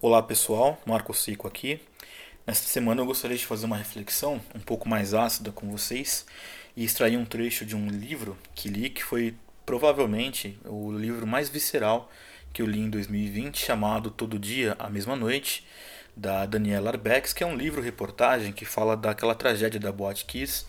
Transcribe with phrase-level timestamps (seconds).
[0.00, 1.80] Olá pessoal, Marco Cico aqui.
[2.46, 6.24] Nesta semana eu gostaria de fazer uma reflexão um pouco mais ácida com vocês
[6.76, 9.34] e extrair um trecho de um livro que li que foi
[9.66, 12.08] provavelmente o livro mais visceral
[12.52, 15.66] que eu li em 2020, chamado Todo Dia, a Mesma Noite,
[16.16, 20.64] da Daniela Arbex, que é um livro-reportagem que fala daquela tragédia da Boate Kiss,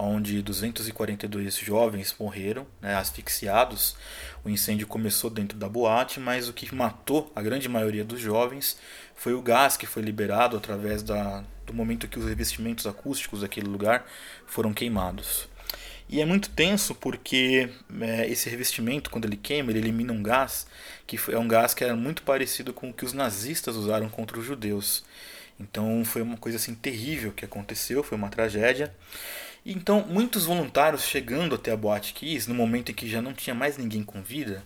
[0.00, 3.96] onde 242 jovens morreram, né, asfixiados.
[4.44, 8.78] O incêndio começou dentro da boate, mas o que matou a grande maioria dos jovens
[9.14, 13.68] foi o gás que foi liberado através da, do momento que os revestimentos acústicos daquele
[13.68, 14.06] lugar
[14.46, 15.48] foram queimados.
[16.08, 17.70] E é muito tenso porque
[18.00, 20.66] é, esse revestimento, quando ele queima, ele elimina um gás
[21.06, 24.38] que é um gás que era muito parecido com o que os nazistas usaram contra
[24.38, 25.04] os judeus.
[25.60, 28.92] Então foi uma coisa assim terrível que aconteceu, foi uma tragédia.
[29.64, 33.54] Então, muitos voluntários chegando até a Boate Kiss, no momento em que já não tinha
[33.54, 34.64] mais ninguém com vida,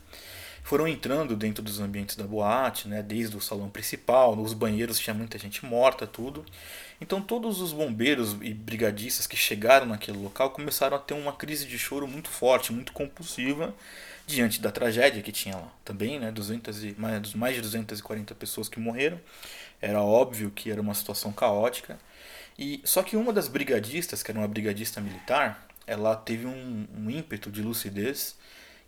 [0.64, 5.12] foram entrando dentro dos ambientes da boate, né, desde o salão principal, nos banheiros tinha
[5.12, 6.44] muita gente morta, tudo.
[7.00, 11.66] Então, todos os bombeiros e brigadistas que chegaram naquele local começaram a ter uma crise
[11.66, 13.74] de choro muito forte, muito compulsiva,
[14.26, 15.70] diante da tragédia que tinha lá.
[15.84, 19.20] Também, né, 200 e, mais, mais de 240 pessoas que morreram.
[19.82, 21.98] Era óbvio que era uma situação caótica.
[22.58, 27.10] E só que uma das brigadistas, que era uma brigadista militar, ela teve um, um
[27.10, 28.36] ímpeto de lucidez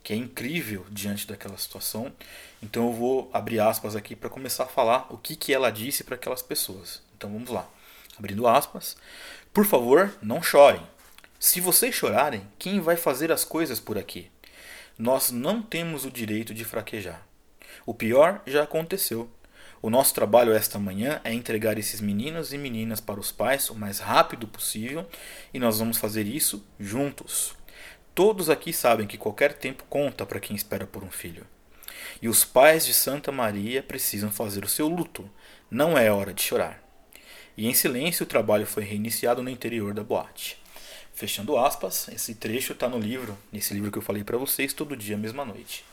[0.03, 2.13] que é incrível diante daquela situação.
[2.63, 6.05] Então eu vou abrir aspas aqui para começar a falar o que, que ela disse
[6.05, 7.03] para aquelas pessoas.
[7.17, 7.69] Então vamos lá.
[8.17, 8.97] Abrindo aspas.
[9.53, 10.87] Por favor, não chorem.
[11.41, 14.31] Se vocês chorarem, quem vai fazer as coisas por aqui?
[14.97, 17.21] Nós não temos o direito de fraquejar.
[17.85, 19.29] O pior já aconteceu.
[19.83, 23.75] O nosso trabalho esta manhã é entregar esses meninos e meninas para os pais o
[23.75, 25.07] mais rápido possível
[25.53, 27.55] e nós vamos fazer isso juntos.
[28.15, 31.47] Todos aqui sabem que qualquer tempo conta para quem espera por um filho.
[32.23, 35.29] E os pais de Santa Maria precisam fazer o seu luto.
[35.71, 36.83] Não é hora de chorar.
[37.57, 40.59] E em silêncio o trabalho foi reiniciado no interior da boate.
[41.13, 44.97] Fechando aspas, esse trecho está no livro, nesse livro que eu falei para vocês, todo
[44.97, 45.85] dia, mesma noite.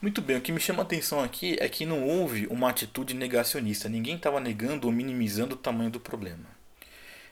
[0.00, 3.14] Muito bem, o que me chama a atenção aqui é que não houve uma atitude
[3.14, 3.88] negacionista.
[3.88, 6.44] Ninguém estava negando ou minimizando o tamanho do problema.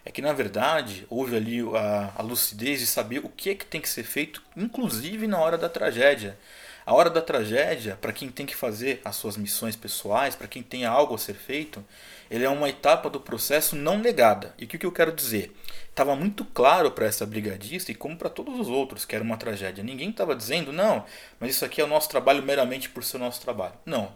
[0.05, 3.67] É que na verdade houve ali a, a lucidez de saber o que é que
[3.67, 6.39] tem que ser feito, inclusive na hora da tragédia.
[6.87, 10.62] A hora da tragédia, para quem tem que fazer as suas missões pessoais, para quem
[10.62, 11.84] tem algo a ser feito,
[12.31, 14.55] ele é uma etapa do processo não negada.
[14.59, 15.55] E o que, que eu quero dizer?
[15.94, 19.37] estava muito claro para essa brigadista e como para todos os outros que era uma
[19.37, 19.84] tragédia.
[19.84, 21.05] Ninguém estava dizendo, não,
[21.39, 23.75] mas isso aqui é o nosso trabalho meramente por ser o nosso trabalho.
[23.87, 24.12] Não.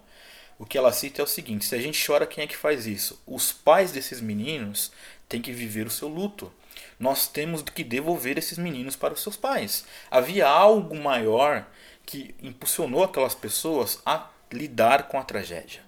[0.59, 2.85] O que ela cita é o seguinte: se a gente chora, quem é que faz
[2.85, 3.23] isso?
[3.25, 4.91] Os pais desses meninos
[5.29, 6.53] têm que viver o seu luto.
[6.99, 9.85] Nós temos que devolver esses meninos para os seus pais.
[10.11, 11.65] Havia algo maior
[12.09, 15.83] que impulsionou aquelas pessoas a lidar com a tragédia.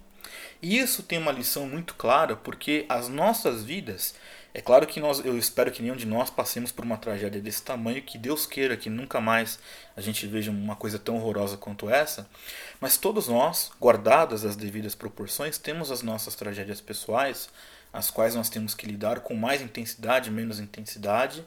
[0.61, 4.15] E isso tem uma lição muito clara porque as nossas vidas
[4.53, 7.63] é claro que nós, eu espero que nenhum de nós passemos por uma tragédia desse
[7.63, 9.59] tamanho, que Deus queira que nunca mais
[9.97, 12.29] a gente veja uma coisa tão horrorosa quanto essa,
[12.79, 17.49] mas todos nós, guardadas as devidas proporções, temos as nossas tragédias pessoais,
[17.91, 21.43] as quais nós temos que lidar com mais intensidade, menos intensidade,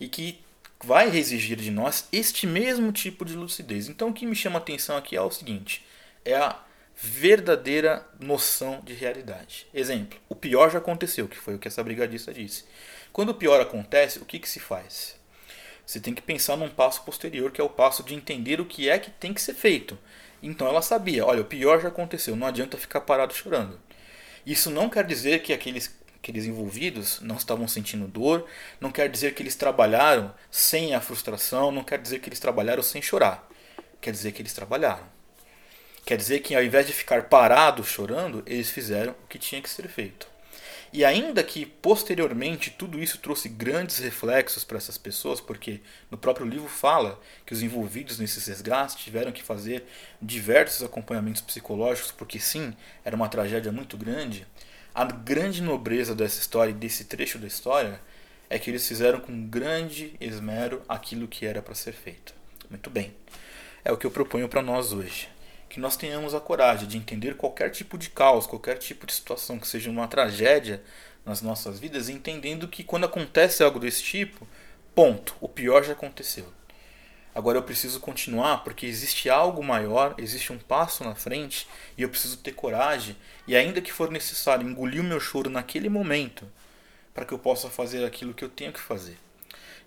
[0.00, 0.40] e que
[0.82, 3.88] vai exigir de nós este mesmo tipo de lucidez.
[3.88, 5.84] Então o que me chama a atenção aqui é o seguinte:
[6.24, 6.58] é a
[6.96, 9.66] verdadeira noção de realidade.
[9.72, 12.64] Exemplo, o pior já aconteceu, que foi o que essa brigadista disse.
[13.12, 15.18] Quando o pior acontece, o que, que se faz?
[15.84, 18.88] Você tem que pensar num passo posterior, que é o passo de entender o que
[18.88, 19.98] é que tem que ser feito.
[20.42, 23.80] Então ela sabia, olha, o pior já aconteceu, não adianta ficar parado chorando.
[24.46, 28.46] Isso não quer dizer que aqueles, aqueles envolvidos não estavam sentindo dor,
[28.78, 32.82] não quer dizer que eles trabalharam sem a frustração, não quer dizer que eles trabalharam
[32.82, 33.48] sem chorar.
[34.00, 35.04] Quer dizer que eles trabalharam.
[36.04, 39.68] Quer dizer que ao invés de ficar parados chorando, eles fizeram o que tinha que
[39.68, 40.28] ser feito.
[40.92, 45.80] E ainda que posteriormente tudo isso trouxe grandes reflexos para essas pessoas, porque
[46.10, 49.84] no próprio livro fala que os envolvidos nesses resgates tiveram que fazer
[50.20, 54.46] diversos acompanhamentos psicológicos, porque sim, era uma tragédia muito grande.
[54.94, 58.00] A grande nobreza dessa história desse trecho da história
[58.48, 62.34] é que eles fizeram com grande esmero aquilo que era para ser feito.
[62.68, 63.14] Muito bem.
[63.84, 65.28] É o que eu proponho para nós hoje
[65.70, 69.56] que nós tenhamos a coragem de entender qualquer tipo de caos, qualquer tipo de situação
[69.56, 70.82] que seja uma tragédia
[71.24, 74.46] nas nossas vidas, entendendo que quando acontece algo desse tipo,
[74.96, 76.52] ponto, o pior já aconteceu.
[77.34, 81.66] Agora eu preciso continuar porque existe algo maior, existe um passo na frente
[81.96, 83.16] e eu preciso ter coragem
[83.46, 86.46] e ainda que for necessário engolir o meu choro naquele momento
[87.14, 89.16] para que eu possa fazer aquilo que eu tenho que fazer.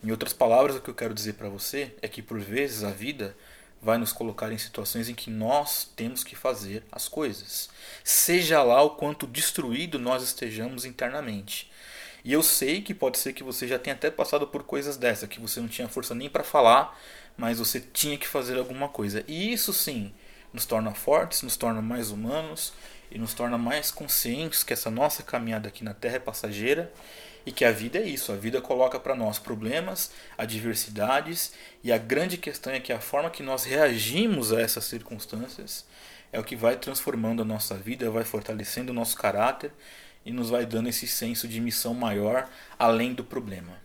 [0.04, 2.92] Em outras palavras, o que eu quero dizer para você é que por vezes a
[2.92, 3.36] vida
[3.82, 7.70] vai nos colocar em situações em que nós temos que fazer as coisas,
[8.04, 11.70] seja lá o quanto destruído nós estejamos internamente.
[12.24, 15.28] E eu sei que pode ser que você já tenha até passado por coisas dessa,
[15.28, 16.98] que você não tinha força nem para falar,
[17.36, 19.24] mas você tinha que fazer alguma coisa.
[19.28, 20.14] E isso sim
[20.54, 22.74] nos torna fortes, nos torna mais humanos
[23.12, 26.92] e nos torna mais conscientes que essa nossa caminhada aqui na Terra é passageira
[27.46, 31.54] e que a vida é isso, a vida coloca para nós problemas, adversidades,
[31.84, 35.86] e a grande questão é que a forma que nós reagimos a essas circunstâncias
[36.32, 39.72] é o que vai transformando a nossa vida, vai fortalecendo o nosso caráter
[40.26, 43.82] e nos vai dando esse senso de missão maior além do problema.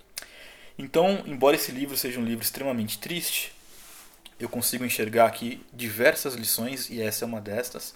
[0.78, 3.52] Então, embora esse livro seja um livro extremamente triste,
[4.38, 7.94] eu consigo enxergar aqui diversas lições e essa é uma destas,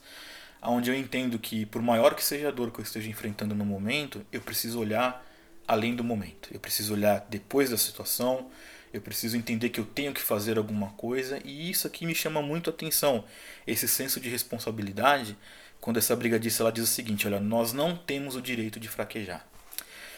[0.61, 3.65] onde eu entendo que por maior que seja a dor que eu esteja enfrentando no
[3.65, 5.25] momento, eu preciso olhar
[5.67, 6.49] além do momento.
[6.53, 8.51] Eu preciso olhar depois da situação,
[8.93, 12.43] eu preciso entender que eu tenho que fazer alguma coisa e isso aqui me chama
[12.43, 13.25] muito a atenção,
[13.67, 15.37] esse senso de responsabilidade,
[15.81, 19.47] quando essa brigadiça ela diz o seguinte, olha, nós não temos o direito de fraquejar.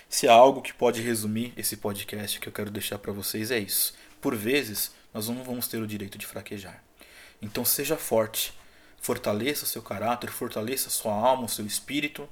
[0.08, 3.58] Se há algo que pode resumir esse podcast que eu quero deixar para vocês é
[3.58, 3.94] isso.
[4.20, 6.82] Por vezes, nós não vamos ter o direito de fraquejar.
[7.40, 8.52] Então seja forte,
[9.00, 12.28] fortaleça seu caráter, fortaleça sua alma, o seu espírito,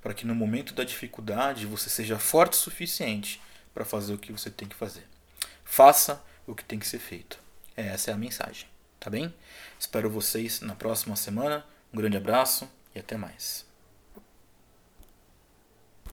[0.00, 3.40] para que no momento da dificuldade você seja forte o suficiente
[3.74, 5.04] para fazer o que você tem que fazer.
[5.76, 7.38] Faça o que tem que ser feito.
[7.76, 8.66] Essa é a mensagem,
[8.98, 9.34] tá bem?
[9.78, 11.66] Espero vocês na próxima semana.
[11.92, 13.65] Um grande abraço e até mais.